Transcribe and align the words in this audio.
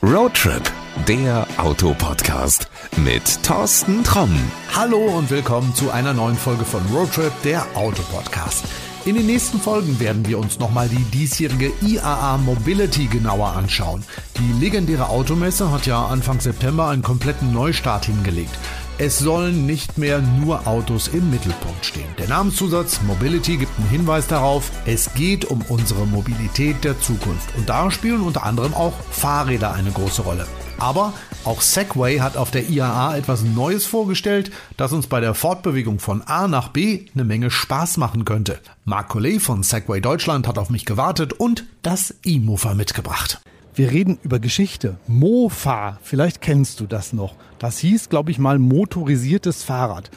Roadtrip, 0.00 0.62
der 1.08 1.44
Autopodcast 1.56 2.68
mit 2.98 3.42
Thorsten 3.42 4.04
Tromm. 4.04 4.30
Hallo 4.72 4.96
und 4.96 5.28
willkommen 5.28 5.74
zu 5.74 5.90
einer 5.90 6.14
neuen 6.14 6.36
Folge 6.36 6.64
von 6.64 6.80
Roadtrip, 6.94 7.32
der 7.42 7.66
Autopodcast. 7.74 8.64
In 9.06 9.16
den 9.16 9.26
nächsten 9.26 9.58
Folgen 9.58 9.98
werden 9.98 10.24
wir 10.24 10.38
uns 10.38 10.60
nochmal 10.60 10.88
die 10.88 11.02
diesjährige 11.02 11.72
IAA 11.82 12.38
Mobility 12.38 13.06
genauer 13.06 13.48
anschauen. 13.56 14.04
Die 14.38 14.60
legendäre 14.60 15.08
Automesse 15.08 15.72
hat 15.72 15.86
ja 15.86 16.06
Anfang 16.06 16.38
September 16.38 16.90
einen 16.90 17.02
kompletten 17.02 17.52
Neustart 17.52 18.04
hingelegt. 18.04 18.56
Es 19.00 19.20
sollen 19.20 19.64
nicht 19.64 19.96
mehr 19.96 20.20
nur 20.20 20.66
Autos 20.66 21.06
im 21.06 21.30
Mittelpunkt 21.30 21.86
stehen. 21.86 22.08
Der 22.18 22.26
Namenszusatz 22.26 23.00
Mobility 23.02 23.56
gibt 23.56 23.78
einen 23.78 23.88
Hinweis 23.88 24.26
darauf, 24.26 24.72
es 24.86 25.14
geht 25.14 25.44
um 25.44 25.62
unsere 25.68 26.04
Mobilität 26.04 26.82
der 26.82 27.00
Zukunft. 27.00 27.56
Und 27.56 27.68
da 27.68 27.92
spielen 27.92 28.22
unter 28.22 28.42
anderem 28.42 28.74
auch 28.74 28.94
Fahrräder 29.12 29.72
eine 29.72 29.92
große 29.92 30.22
Rolle. 30.22 30.48
Aber 30.80 31.12
auch 31.44 31.60
Segway 31.60 32.18
hat 32.18 32.36
auf 32.36 32.50
der 32.50 32.68
IAA 32.68 33.18
etwas 33.18 33.44
Neues 33.44 33.86
vorgestellt, 33.86 34.50
das 34.76 34.92
uns 34.92 35.06
bei 35.06 35.20
der 35.20 35.34
Fortbewegung 35.34 36.00
von 36.00 36.22
A 36.22 36.48
nach 36.48 36.70
B 36.70 37.06
eine 37.14 37.22
Menge 37.22 37.52
Spaß 37.52 37.98
machen 37.98 38.24
könnte. 38.24 38.58
Marc 38.84 39.10
Collet 39.10 39.40
von 39.40 39.62
Segway 39.62 40.00
Deutschland 40.00 40.48
hat 40.48 40.58
auf 40.58 40.70
mich 40.70 40.84
gewartet 40.84 41.34
und 41.34 41.66
das 41.82 42.16
E-Mover 42.24 42.74
mitgebracht. 42.74 43.40
Wir 43.78 43.92
reden 43.92 44.18
über 44.24 44.40
Geschichte. 44.40 44.96
Mofa, 45.06 46.00
vielleicht 46.02 46.40
kennst 46.40 46.80
du 46.80 46.86
das 46.86 47.12
noch. 47.12 47.36
Das 47.60 47.78
hieß, 47.78 48.08
glaube 48.08 48.32
ich, 48.32 48.40
mal 48.40 48.58
motorisiertes 48.58 49.62
Fahrrad. 49.62 50.10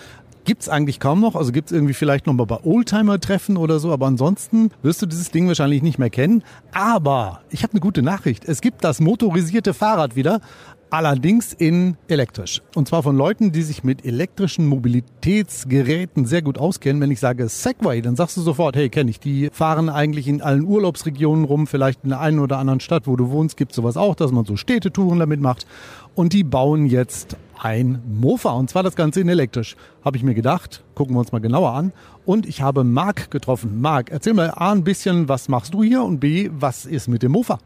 Gibt's 0.52 0.68
eigentlich 0.68 1.00
kaum 1.00 1.22
noch, 1.22 1.38
also 1.38 1.54
gibt's 1.54 1.72
irgendwie 1.72 1.94
vielleicht 1.94 2.28
noch 2.28 2.34
mal 2.34 2.44
bei 2.44 2.62
Oldtimer-Treffen 2.62 3.56
oder 3.56 3.80
so, 3.80 3.94
aber 3.94 4.08
ansonsten 4.08 4.70
wirst 4.82 5.02
du 5.02 5.06
dieses 5.06 5.32
Ding 5.32 5.48
wahrscheinlich 5.48 5.82
nicht 5.82 5.98
mehr 5.98 6.10
kennen. 6.10 6.44
Aber 6.74 7.40
ich 7.52 7.64
habe 7.64 7.72
eine 7.72 7.80
gute 7.80 8.02
Nachricht. 8.02 8.44
Es 8.44 8.60
gibt 8.60 8.84
das 8.84 9.00
motorisierte 9.00 9.74
Fahrrad 9.74 10.18
wieder, 10.18 10.42
allerdings 10.90 11.54
in 11.54 11.96
elektrisch. 12.10 12.62
Und 12.76 12.90
zwar 12.90 13.02
von 13.02 13.16
Leuten, 13.16 13.54
die 13.54 13.62
sich 13.62 13.86
mit 13.86 14.06
elektrischen 14.06 14.68
Mobilitätsgeräten 14.68 16.26
sehr 16.26 16.42
gut 16.42 16.58
auskennen. 16.58 17.02
Wenn 17.02 17.12
ich 17.12 17.22
sage 17.22 17.48
Segway, 17.48 18.02
dann 18.02 18.18
sagst 18.18 18.36
du 18.36 18.42
sofort, 18.42 18.76
hey, 18.76 18.90
kenne 18.90 19.10
ich. 19.10 19.22
Die 19.22 19.50
fahren 19.54 19.88
eigentlich 19.88 20.28
in 20.28 20.42
allen 20.42 20.66
Urlaubsregionen 20.66 21.46
rum, 21.46 21.66
vielleicht 21.66 22.04
in 22.04 22.10
der 22.10 22.20
einen 22.20 22.40
oder 22.40 22.58
anderen 22.58 22.82
Stadt, 22.82 23.08
wo 23.08 23.16
du 23.16 23.30
wohnst, 23.30 23.56
gibt 23.56 23.74
sowas 23.74 23.96
auch, 23.96 24.16
dass 24.16 24.34
man 24.34 24.44
so 24.44 24.58
Städtetouren 24.58 25.20
damit 25.20 25.40
macht. 25.40 25.66
Und 26.14 26.34
die 26.34 26.44
bauen 26.44 26.88
jetzt 26.88 27.38
ein 27.58 28.02
Mofa 28.20 28.52
und 28.52 28.70
zwar 28.70 28.84
das 28.84 28.96
Ganze 28.96 29.22
in 29.22 29.30
elektrisch. 29.30 29.76
Habe 30.04 30.18
ich 30.18 30.24
mir 30.24 30.34
gedacht, 30.34 30.84
gucken 30.96 31.16
wir 31.16 31.20
uns 31.20 31.32
mal 31.32 31.40
genauer 31.40 31.74
an. 31.74 31.94
Und 32.26 32.48
ich 32.48 32.62
habe 32.62 32.84
Marc 32.84 33.30
getroffen. 33.30 33.82
Marc, 33.82 34.10
erzähl 34.12 34.34
mal 34.34 34.52
A 34.56 34.72
ein 34.72 34.84
bisschen, 34.84 35.28
was 35.30 35.48
machst 35.48 35.74
du 35.74 35.84
hier 35.84 36.04
und 36.04 36.20
B, 36.20 36.50
was 36.52 36.86
ist 36.86 37.08
mit 37.08 37.24
dem 37.24 37.32
Mofa? 37.34 37.60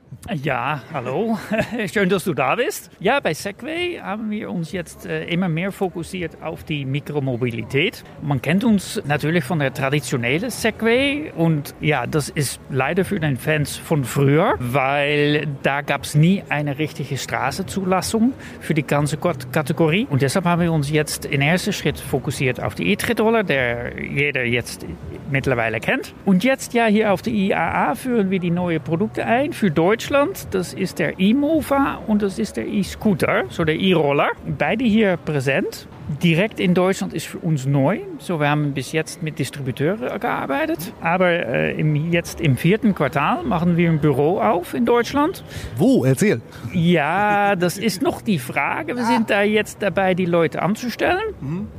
Ja, 0.44 0.82
hallo. 0.94 1.38
Schön, 1.94 2.10
dass 2.10 2.24
du 2.24 2.34
da 2.34 2.56
bist. 2.56 2.90
Ja, 3.00 3.20
bei 3.20 3.34
Segway 3.34 4.00
haben 4.02 4.30
wir 4.30 4.50
uns 4.50 4.72
jetzt 4.72 5.06
äh, 5.06 5.26
immer 5.26 5.50
mehr 5.50 5.72
fokussiert 5.72 6.42
auf 6.42 6.64
die 6.64 6.86
Mikromobilität. 6.86 8.04
Man 8.22 8.42
kennt 8.42 8.64
uns 8.64 9.02
natürlich 9.06 9.44
von 9.44 9.60
der 9.60 9.74
traditionellen 9.74 10.50
Segway 10.50 11.32
und 11.36 11.76
ja, 11.82 12.08
das 12.08 12.30
ist 12.30 12.60
leider 12.70 13.06
für 13.06 13.20
den 13.20 13.38
Fans 13.38 13.76
von 13.76 14.04
früher, 14.04 14.56
weil 14.60 15.48
da 15.64 15.82
gab 15.82 16.04
es 16.04 16.16
nie 16.16 16.44
eine 16.50 16.80
richtige 16.80 17.18
Straßenzulassung 17.18 18.34
für 18.62 18.74
die 18.74 18.84
ganze 18.84 19.18
Kategorie. 19.18 20.08
Und 20.10 20.22
deshalb 20.22 20.46
haben 20.46 20.62
wir 20.62 20.72
uns 20.72 20.90
jetzt 20.90 21.26
in 21.26 21.42
erster 21.42 21.72
Schritt 21.72 22.00
fokussiert 22.00 22.25
auf 22.62 22.76
die 22.76 22.92
E-Tretroller, 22.92 23.44
der 23.44 24.02
jeder 24.02 24.44
jetzt 24.44 24.86
mittlerweile 25.30 25.80
kennt. 25.80 26.14
Und 26.26 26.44
jetzt 26.44 26.74
ja 26.74 26.86
hier 26.86 27.14
auf 27.14 27.22
der 27.22 27.34
IAA 27.34 27.96
führen 27.96 28.30
wir 28.32 28.40
die 28.40 28.52
neuen 28.52 28.82
Produkte 28.82 29.26
ein 29.26 29.54
für 29.54 29.72
Deutschland. 29.72 30.48
Das 30.52 30.74
ist 30.74 31.00
der 31.00 31.20
E-Mover 31.20 32.02
und 32.08 32.22
das 32.22 32.40
ist 32.40 32.58
der 32.58 32.68
E-Scooter, 32.68 33.46
so 33.50 33.64
der 33.64 33.80
E-Roller. 33.80 34.32
Beide 34.58 34.86
hier 34.86 35.18
präsent. 35.18 35.88
Direkt 36.22 36.60
in 36.60 36.76
Deutschland 36.76 37.14
ist 37.14 37.26
für 37.26 37.40
uns 37.40 37.66
neu. 37.66 38.00
So, 38.20 38.40
wir 38.40 38.50
haben 38.50 38.74
bis 38.74 38.92
jetzt 38.92 39.24
mit 39.24 39.40
Distributeuren 39.40 40.20
gearbeitet. 40.20 40.94
Aber 41.02 41.30
äh, 41.30 41.80
im, 41.80 42.12
jetzt 42.12 42.40
im 42.42 42.58
vierten 42.58 42.94
Quartal 42.94 43.44
machen 43.44 43.76
wir 43.76 43.90
ein 43.90 44.00
Büro 44.00 44.40
auf 44.40 44.76
in 44.76 44.86
Deutschland. 44.86 45.44
Wo? 45.78 46.06
Erzähl. 46.06 46.42
Ja, 46.74 47.56
das 47.56 47.80
ist 47.80 48.04
noch 48.04 48.22
die 48.22 48.38
Frage. 48.38 48.96
Wir 48.96 49.06
sind 49.06 49.32
da 49.32 49.42
jetzt 49.42 49.82
dabei, 49.82 50.14
die 50.14 50.26
Leute 50.26 50.62
anzustellen. 50.62 51.24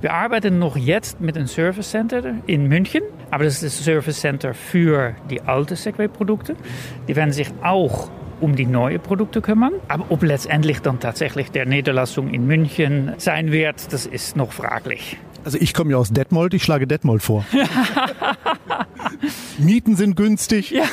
Wir 0.00 0.12
arbeiten 0.12 0.58
noch 0.58 0.76
jetzt 0.76 1.20
mit 1.20 1.36
einem 1.36 1.46
Service 1.46 1.90
Center 1.90 2.34
in 2.46 2.66
München. 2.66 3.02
Aber 3.30 3.44
das 3.44 3.62
ist 3.62 3.78
das 3.78 3.84
Service 3.84 4.20
Center 4.20 4.54
für 4.54 5.14
die 5.30 5.40
alten 5.42 5.76
Segway-Produkte. 5.76 6.56
Die 7.06 7.14
werden 7.14 7.32
sich 7.32 7.48
auch 7.62 8.10
um 8.40 8.56
die 8.56 8.66
neuen 8.66 9.00
Produkte 9.00 9.40
kümmern. 9.40 9.74
Aber 9.88 10.06
ob 10.10 10.22
letztendlich 10.22 10.80
dann 10.80 11.00
tatsächlich 11.00 11.50
der 11.50 11.66
Niederlassung 11.66 12.30
in 12.30 12.46
München 12.46 13.12
sein 13.18 13.52
wird, 13.52 13.92
das 13.92 14.06
ist 14.06 14.36
noch 14.36 14.52
fraglich. 14.52 15.18
Also 15.46 15.58
ich 15.60 15.74
komme 15.74 15.92
ja 15.92 15.96
aus 15.96 16.10
Detmold, 16.10 16.54
ich 16.54 16.64
schlage 16.64 16.88
Detmold 16.88 17.22
vor. 17.22 17.44
Mieten 19.58 19.94
sind 19.94 20.16
günstig. 20.16 20.72
Ja, 20.72 20.84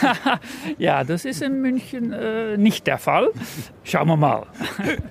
ja 0.77 1.03
das 1.03 1.25
ist 1.25 1.41
in 1.41 1.59
München 1.59 2.13
äh, 2.13 2.55
nicht 2.55 2.85
der 2.85 2.99
Fall. 2.99 3.29
Schauen 3.83 4.07
wir 4.07 4.15
mal. 4.15 4.45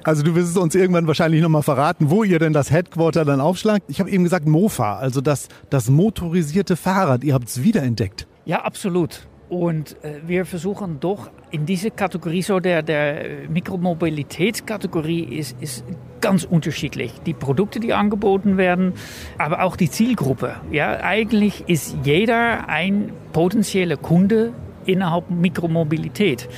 Also 0.04 0.22
du 0.22 0.36
wirst 0.36 0.50
es 0.50 0.56
uns 0.56 0.76
irgendwann 0.76 1.08
wahrscheinlich 1.08 1.42
nochmal 1.42 1.64
verraten, 1.64 2.08
wo 2.08 2.22
ihr 2.22 2.38
denn 2.38 2.52
das 2.52 2.70
Headquarter 2.70 3.24
dann 3.24 3.40
aufschlagt. 3.40 3.86
Ich 3.88 3.98
habe 3.98 4.10
eben 4.10 4.22
gesagt 4.22 4.46
Mofa, 4.46 4.98
also 4.98 5.20
das, 5.20 5.48
das 5.70 5.90
motorisierte 5.90 6.76
Fahrrad. 6.76 7.24
Ihr 7.24 7.34
habt 7.34 7.48
es 7.48 7.64
wiederentdeckt. 7.64 8.28
Ja, 8.44 8.62
absolut. 8.62 9.26
Und 9.48 9.96
äh, 10.04 10.20
wir 10.24 10.46
versuchen 10.46 11.00
doch 11.00 11.32
in 11.52 11.66
diese 11.66 11.90
Kategorie, 11.90 12.42
so 12.42 12.60
der, 12.60 12.82
der 12.82 13.48
Mikromobilitätskategorie 13.48 15.22
ist, 15.22 15.56
ist 15.60 15.84
ganz 16.20 16.44
unterschiedlich. 16.44 17.12
Die 17.26 17.34
Produkte, 17.34 17.78
die 17.78 17.92
angeboten 17.92 18.56
werden, 18.56 18.94
aber 19.38 19.62
auch 19.62 19.76
die 19.76 19.90
Zielgruppe. 19.90 20.56
Ja, 20.70 21.00
eigentlich 21.02 21.64
ist 21.68 21.96
jeder 22.04 22.68
ein 22.68 23.12
potenzieller 23.32 23.98
Kunde 23.98 24.52
innerhalb 24.86 25.30
Mikromobilität. 25.30 26.48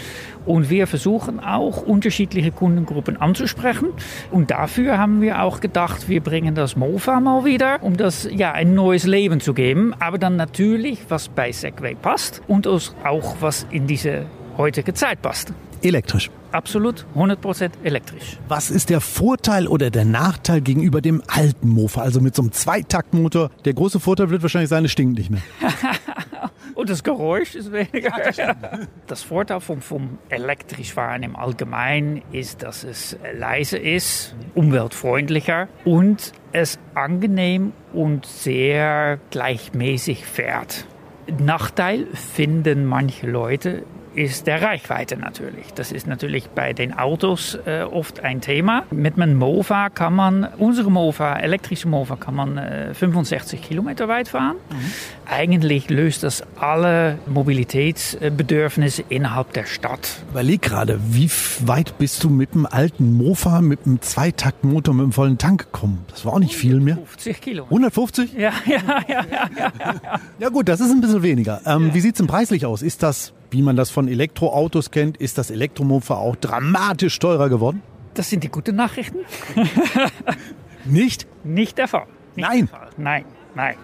Und 0.46 0.70
wir 0.70 0.86
versuchen 0.86 1.40
auch 1.40 1.82
unterschiedliche 1.82 2.52
Kundengruppen 2.52 3.16
anzusprechen. 3.16 3.88
Und 4.30 4.50
dafür 4.50 4.98
haben 4.98 5.22
wir 5.22 5.42
auch 5.42 5.60
gedacht, 5.60 6.08
wir 6.08 6.20
bringen 6.20 6.54
das 6.54 6.76
Mofa 6.76 7.18
mal 7.18 7.44
wieder, 7.44 7.82
um 7.82 7.96
das 7.96 8.28
ja 8.30 8.52
ein 8.52 8.74
neues 8.74 9.04
Leben 9.04 9.40
zu 9.40 9.54
geben. 9.54 9.94
Aber 9.98 10.18
dann 10.18 10.36
natürlich, 10.36 11.06
was 11.08 11.28
bei 11.28 11.50
Segway 11.50 11.94
passt 11.94 12.42
und 12.46 12.66
auch 12.66 13.36
was 13.40 13.66
in 13.70 13.86
diese 13.86 14.26
heutige 14.56 14.94
Zeit 14.94 15.22
passt. 15.22 15.52
Elektrisch. 15.82 16.30
Absolut 16.52 17.04
100% 17.14 17.70
elektrisch. 17.82 18.38
Was 18.48 18.70
ist 18.70 18.88
der 18.88 19.00
Vorteil 19.00 19.66
oder 19.66 19.90
der 19.90 20.04
Nachteil 20.04 20.60
gegenüber 20.60 21.00
dem 21.00 21.22
alten 21.26 21.68
Mofa, 21.68 22.02
also 22.02 22.20
mit 22.20 22.34
so 22.34 22.42
einem 22.42 22.52
Zweitaktmotor? 22.52 23.50
Der 23.64 23.74
große 23.74 24.00
Vorteil 24.00 24.30
wird 24.30 24.42
wahrscheinlich 24.42 24.70
sein, 24.70 24.84
es 24.84 24.92
stinkt 24.92 25.18
nicht 25.18 25.30
mehr. 25.30 25.42
Und 26.74 26.90
das 26.90 27.04
Geräusch 27.04 27.54
ist 27.54 27.72
weniger. 27.72 28.12
Das 29.06 29.22
Vorteil 29.22 29.60
vom, 29.60 29.80
vom 29.80 30.18
elektrisch 30.28 30.92
fahren 30.92 31.22
im 31.22 31.36
Allgemeinen 31.36 32.22
ist, 32.32 32.62
dass 32.62 32.84
es 32.84 33.16
leise 33.36 33.78
ist, 33.78 34.34
umweltfreundlicher 34.54 35.68
und 35.84 36.32
es 36.52 36.78
angenehm 36.94 37.72
und 37.92 38.26
sehr 38.26 39.18
gleichmäßig 39.30 40.26
fährt. 40.26 40.86
Nachteil 41.38 42.06
finden 42.12 42.86
manche 42.86 43.28
Leute 43.28 43.84
ist 44.14 44.46
der 44.46 44.62
Reichweite 44.62 45.16
natürlich. 45.16 45.72
Das 45.74 45.92
ist 45.92 46.06
natürlich 46.06 46.48
bei 46.48 46.72
den 46.72 46.96
Autos 46.96 47.58
äh, 47.66 47.82
oft 47.82 48.20
ein 48.20 48.40
Thema. 48.40 48.84
Mit 48.90 49.16
einem 49.16 49.36
Mofa 49.36 49.90
kann 49.90 50.14
man, 50.14 50.44
unsere 50.58 50.90
Mofa, 50.90 51.36
elektrische 51.36 51.88
Mofa, 51.88 52.16
kann 52.16 52.34
man 52.34 52.58
äh, 52.58 52.94
65 52.94 53.62
Kilometer 53.62 54.08
weit 54.08 54.28
fahren. 54.28 54.56
Mhm. 54.70 54.76
Eigentlich 55.30 55.90
löst 55.90 56.22
das 56.22 56.44
alle 56.58 57.18
Mobilitätsbedürfnisse 57.26 59.04
innerhalb 59.08 59.52
der 59.52 59.64
Stadt. 59.64 60.08
Überleg 60.30 60.62
gerade, 60.62 61.00
wie 61.10 61.30
weit 61.64 61.98
bist 61.98 62.22
du 62.24 62.30
mit 62.30 62.54
dem 62.54 62.66
alten 62.66 63.16
Mofa, 63.16 63.60
mit 63.60 63.80
einem 63.86 64.00
Zweitaktmotor, 64.00 64.94
mit 64.94 65.02
einem 65.04 65.12
vollen 65.12 65.38
Tank 65.38 65.72
gekommen? 65.72 66.04
Das 66.08 66.24
war 66.24 66.34
auch 66.34 66.38
nicht 66.38 66.54
viel 66.54 66.80
mehr. 66.80 66.94
150 66.94 67.40
Kilometer. 67.40 67.70
150? 67.70 68.32
Ja, 68.34 68.52
ja, 68.66 68.76
ja, 69.08 69.24
ja, 69.30 69.56
ja. 69.58 70.20
Ja 70.38 70.48
gut, 70.48 70.68
das 70.68 70.80
ist 70.80 70.90
ein 70.90 71.00
bisschen 71.00 71.22
weniger. 71.22 71.60
Ähm, 71.64 71.88
ja. 71.88 71.94
Wie 71.94 72.00
sieht 72.00 72.14
es 72.14 72.18
denn 72.18 72.26
preislich 72.26 72.66
aus? 72.66 72.82
Ist 72.82 73.02
das 73.02 73.32
wie 73.54 73.62
man 73.62 73.76
das 73.76 73.88
von 73.88 74.08
Elektroautos 74.08 74.90
kennt, 74.90 75.16
ist 75.16 75.38
das 75.38 75.50
Elektromofa 75.50 76.16
auch 76.16 76.34
dramatisch 76.34 77.20
teurer 77.20 77.48
geworden? 77.48 77.82
Das 78.14 78.28
sind 78.28 78.42
die 78.42 78.48
guten 78.48 78.74
Nachrichten. 78.74 79.18
Nicht? 80.84 81.28
Nicht 81.44 81.78
der 81.78 81.86
Fall. 81.86 82.06
Nicht 82.34 82.48
nein. 82.48 82.58
Der 82.58 82.78
Fall. 82.78 82.88
Nein, 82.96 83.24
nein. 83.54 83.76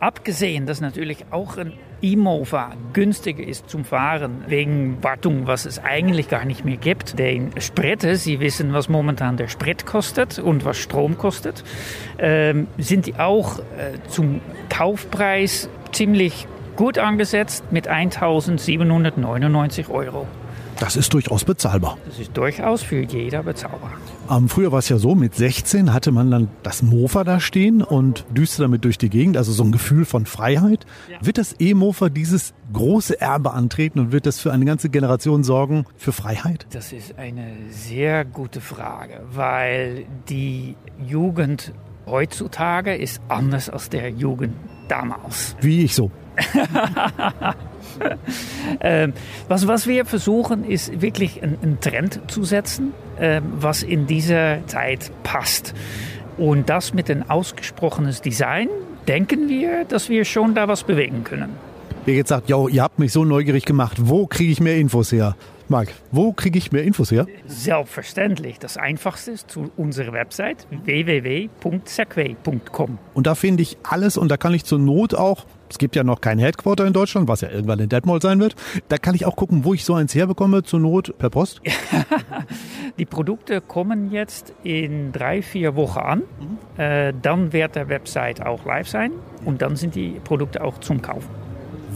Abgesehen, 0.00 0.64
dass 0.64 0.80
natürlich 0.80 1.26
auch 1.30 1.58
ein 1.58 1.74
E-Mofa 2.00 2.72
günstiger 2.94 3.44
ist 3.44 3.68
zum 3.68 3.84
Fahren 3.84 4.44
wegen 4.46 5.02
Wartung, 5.02 5.46
was 5.46 5.66
es 5.66 5.78
eigentlich 5.78 6.30
gar 6.30 6.46
nicht 6.46 6.64
mehr 6.64 6.78
gibt. 6.78 7.18
Den 7.18 7.50
Sprit, 7.60 8.06
Sie 8.14 8.40
wissen, 8.40 8.72
was 8.72 8.88
momentan 8.88 9.36
der 9.36 9.48
Sprit 9.48 9.84
kostet 9.84 10.38
und 10.38 10.64
was 10.64 10.78
Strom 10.78 11.18
kostet, 11.18 11.64
ähm, 12.18 12.66
sind 12.78 13.04
die 13.04 13.16
auch 13.16 13.58
äh, 13.58 13.98
zum 14.08 14.40
Kaufpreis 14.70 15.68
ziemlich 15.92 16.46
gut 16.78 16.96
angesetzt 16.96 17.64
mit 17.72 17.88
1799 17.88 19.90
Euro. 19.90 20.28
Das 20.78 20.94
ist 20.94 21.12
durchaus 21.12 21.44
bezahlbar. 21.44 21.98
Das 22.06 22.20
ist 22.20 22.36
durchaus 22.36 22.84
für 22.84 23.02
jeder 23.02 23.42
bezahlbar. 23.42 23.90
Ähm, 24.30 24.48
früher 24.48 24.70
war 24.70 24.78
es 24.78 24.88
ja 24.88 24.98
so, 24.98 25.16
mit 25.16 25.34
16 25.34 25.92
hatte 25.92 26.12
man 26.12 26.30
dann 26.30 26.48
das 26.62 26.82
Mofa 26.82 27.24
da 27.24 27.40
stehen 27.40 27.82
und 27.82 28.24
düste 28.30 28.62
damit 28.62 28.84
durch 28.84 28.96
die 28.96 29.10
Gegend, 29.10 29.36
also 29.36 29.50
so 29.50 29.64
ein 29.64 29.72
Gefühl 29.72 30.04
von 30.04 30.24
Freiheit. 30.24 30.86
Ja. 31.10 31.26
Wird 31.26 31.38
das 31.38 31.56
E-Mofa 31.58 32.10
dieses 32.10 32.54
große 32.72 33.20
Erbe 33.20 33.54
antreten 33.54 33.98
und 33.98 34.12
wird 34.12 34.26
das 34.26 34.38
für 34.38 34.52
eine 34.52 34.64
ganze 34.64 34.88
Generation 34.88 35.42
sorgen 35.42 35.84
für 35.96 36.12
Freiheit? 36.12 36.68
Das 36.70 36.92
ist 36.92 37.18
eine 37.18 37.56
sehr 37.70 38.24
gute 38.24 38.60
Frage, 38.60 39.22
weil 39.32 40.06
die 40.28 40.76
Jugend 41.04 41.72
heutzutage 42.06 42.94
ist 42.94 43.20
anders 43.26 43.68
als 43.68 43.88
der 43.88 44.10
Jugend 44.10 44.54
damals. 44.86 45.56
Wie 45.60 45.82
ich 45.82 45.96
so. 45.96 46.12
ähm, 48.80 49.12
was, 49.48 49.66
was 49.66 49.86
wir 49.86 50.04
versuchen, 50.04 50.64
ist 50.64 51.00
wirklich 51.00 51.42
einen 51.42 51.78
Trend 51.80 52.20
zu 52.28 52.44
setzen, 52.44 52.92
ähm, 53.18 53.44
was 53.58 53.82
in 53.82 54.06
dieser 54.06 54.66
Zeit 54.66 55.10
passt. 55.22 55.74
Und 56.36 56.68
das 56.68 56.94
mit 56.94 57.10
ein 57.10 57.28
ausgesprochenes 57.28 58.20
Design, 58.22 58.68
denken 59.08 59.48
wir, 59.48 59.84
dass 59.84 60.08
wir 60.08 60.24
schon 60.24 60.54
da 60.54 60.68
was 60.68 60.84
bewegen 60.84 61.24
können. 61.24 61.50
Wer 62.04 62.14
jetzt 62.14 62.28
sagt, 62.28 62.48
yo, 62.48 62.68
ihr 62.68 62.82
habt 62.82 62.98
mich 62.98 63.12
so 63.12 63.24
neugierig 63.24 63.64
gemacht, 63.64 63.96
wo 64.00 64.26
kriege 64.26 64.52
ich 64.52 64.60
mehr 64.60 64.76
Infos 64.76 65.12
her? 65.12 65.36
Marc, 65.70 65.88
wo 66.12 66.32
kriege 66.32 66.56
ich 66.56 66.72
mehr 66.72 66.82
Infos 66.82 67.10
her? 67.10 67.26
Selbstverständlich. 67.46 68.58
Das 68.58 68.78
Einfachste 68.78 69.32
ist 69.32 69.50
zu 69.50 69.70
unserer 69.76 70.14
Website 70.14 70.66
www.segway.com. 70.70 72.98
Und 73.12 73.26
da 73.26 73.34
finde 73.34 73.62
ich 73.62 73.76
alles 73.82 74.16
und 74.16 74.30
da 74.30 74.38
kann 74.38 74.54
ich 74.54 74.64
zur 74.64 74.78
Not 74.78 75.14
auch, 75.14 75.44
es 75.68 75.76
gibt 75.76 75.94
ja 75.94 76.04
noch 76.04 76.22
kein 76.22 76.38
Headquarter 76.38 76.86
in 76.86 76.94
Deutschland, 76.94 77.28
was 77.28 77.42
ja 77.42 77.50
irgendwann 77.50 77.80
in 77.80 77.90
Detmold 77.90 78.22
sein 78.22 78.40
wird, 78.40 78.56
da 78.88 78.96
kann 78.96 79.14
ich 79.14 79.26
auch 79.26 79.36
gucken, 79.36 79.64
wo 79.64 79.74
ich 79.74 79.84
so 79.84 79.92
eins 79.92 80.14
herbekomme, 80.14 80.62
zur 80.62 80.80
Not 80.80 81.18
per 81.18 81.28
Post. 81.28 81.60
Die 82.98 83.04
Produkte 83.04 83.60
kommen 83.60 84.10
jetzt 84.10 84.54
in 84.64 85.12
drei, 85.12 85.42
vier 85.42 85.76
Wochen 85.76 85.98
an. 85.98 86.20
Mhm. 86.20 86.56
Äh, 86.82 87.12
dann 87.20 87.52
wird 87.52 87.76
der 87.76 87.90
Website 87.90 88.40
auch 88.40 88.64
live 88.64 88.88
sein 88.88 89.12
und 89.44 89.60
dann 89.60 89.76
sind 89.76 89.94
die 89.94 90.18
Produkte 90.24 90.64
auch 90.64 90.78
zum 90.78 91.02
Kaufen. 91.02 91.28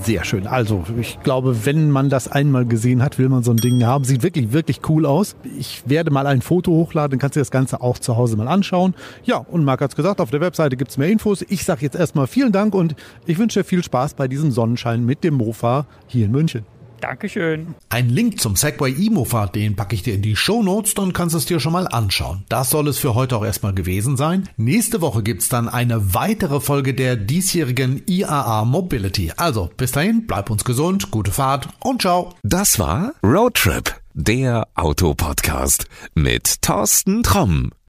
Sehr 0.05 0.25
schön. 0.25 0.49
Also, 0.49 0.85
ich 1.01 1.21
glaube, 1.23 1.65
wenn 1.65 1.91
man 1.91 2.09
das 2.09 2.27
einmal 2.27 2.67
gesehen 2.67 3.03
hat, 3.03 3.19
will 3.19 3.29
man 3.29 3.45
so 3.45 3.53
ein 3.53 3.57
Ding 3.57 3.85
haben. 3.85 4.03
Sieht 4.05 4.25
wirklich, 4.25 4.53
wirklich 4.53 4.81
cool 4.89 5.07
aus. 5.07 5.37
Ich 5.57 5.85
werde 5.87 6.11
mal 6.11 6.27
ein 6.27 6.43
Foto 6.43 6.73
hochladen, 6.73 7.13
dann 7.13 7.19
kannst 7.21 7.37
du 7.37 7.41
das 7.41 7.53
Ganze 7.53 7.81
auch 7.81 7.99
zu 7.99 8.17
Hause 8.17 8.37
mal 8.37 8.49
anschauen. 8.49 8.95
Ja, 9.25 9.37
und 9.37 9.65
Marc 9.65 9.81
hat 9.81 9.91
es 9.91 9.97
gesagt, 9.97 10.21
auf 10.21 10.31
der 10.31 10.41
Webseite 10.41 10.77
gibt 10.77 10.91
es 10.91 10.99
mehr 10.99 11.09
Infos. 11.09 11.45
Ich 11.49 11.65
sage 11.65 11.83
jetzt 11.83 11.95
erstmal 11.95 12.27
vielen 12.27 12.51
Dank 12.51 12.75
und 12.75 12.97
ich 13.27 13.39
wünsche 13.39 13.61
dir 13.61 13.65
viel 13.65 13.85
Spaß 13.85 14.15
bei 14.15 14.27
diesem 14.27 14.51
Sonnenschein 14.51 15.07
mit 15.07 15.23
dem 15.23 15.35
Mofa 15.35 15.87
hier 16.09 16.27
in 16.27 16.33
München. 16.33 16.72
Dankeschön. 17.03 17.75
Ein 17.89 18.09
Link 18.09 18.41
zum 18.41 18.55
Segway 18.55 18.93
E-Mofa, 18.93 19.49
den 19.49 19.75
packe 19.75 19.97
ich 19.97 20.05
dir 20.05 20.15
in 20.15 20.23
die 20.23 20.37
Show 20.37 20.63
Notes, 20.63 20.95
dann 20.95 21.13
kannst 21.13 21.35
du 21.35 21.39
es 21.39 21.47
dir 21.47 21.59
schon 21.59 21.73
mal 21.73 21.89
anschauen. 21.89 22.45
Das 22.49 22.71
soll 22.71 22.87
es 22.87 22.99
für 22.99 23.17
heute 23.17 23.37
auch 23.37 23.45
erstmal 23.45 23.75
gewesen 23.75 24.17
sein. 24.17 24.49
Nächste 24.57 25.01
Woche 25.01 25.25
gibt's 25.25 25.49
dann 25.49 25.69
eine 25.69 26.15
weitere 26.15 26.61
Folge 26.61 26.95
der 26.95 27.17
diesjährigen 27.17 28.03
IAA 28.07 28.65
Mobility. 28.65 29.33
Also 29.37 29.69
bis 29.77 29.91
dahin, 29.91 30.29
bleib 30.29 30.49
uns 30.49 30.65
gesund, 30.65 31.11
gute 31.11 31.33
Fahrt 31.33 31.69
und 31.81 32.03
ciao. 32.03 32.35
Das 32.45 32.79
war 32.79 33.15
Roadtrip, 33.25 34.01
der 34.15 34.69
Autopodcast 34.77 35.87
mit 36.15 36.63
Thorsten 36.63 37.25
Tromm. 37.25 37.73